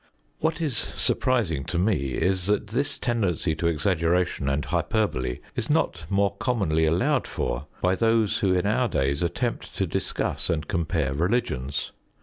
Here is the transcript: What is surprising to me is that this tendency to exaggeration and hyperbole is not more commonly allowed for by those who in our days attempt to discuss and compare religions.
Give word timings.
What 0.39 0.59
is 0.61 0.75
surprising 0.77 1.63
to 1.65 1.77
me 1.77 2.13
is 2.15 2.47
that 2.47 2.65
this 2.69 2.97
tendency 2.97 3.53
to 3.53 3.67
exaggeration 3.67 4.49
and 4.49 4.65
hyperbole 4.65 5.37
is 5.55 5.69
not 5.69 6.05
more 6.09 6.35
commonly 6.37 6.85
allowed 6.85 7.27
for 7.27 7.67
by 7.81 7.93
those 7.93 8.39
who 8.39 8.51
in 8.51 8.65
our 8.65 8.87
days 8.87 9.21
attempt 9.21 9.75
to 9.75 9.85
discuss 9.85 10.49
and 10.49 10.67
compare 10.67 11.13
religions. 11.13 11.91